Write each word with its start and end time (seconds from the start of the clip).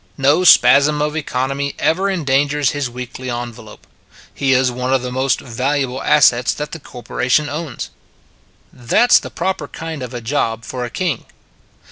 No 0.17 0.43
spasm 0.43 0.99
of 0.99 1.15
economy 1.15 1.75
ever 1.77 2.09
endangers 2.09 2.71
his 2.71 2.89
weekly 2.89 3.29
envelope. 3.29 3.85
He 4.33 4.51
is 4.51 4.71
one 4.71 4.91
of 4.91 5.03
the 5.03 5.11
most 5.11 5.39
valuable 5.39 6.01
assets 6.01 6.55
that 6.55 6.71
the 6.71 6.79
corporation 6.79 7.47
owns. 7.49 7.91
That 8.73 9.11
s 9.11 9.19
the 9.19 9.29
proper 9.29 9.67
kind 9.67 10.01
of 10.01 10.15
a 10.15 10.19
job 10.19 10.65
for 10.65 10.83
a 10.83 10.89
king. 10.89 11.25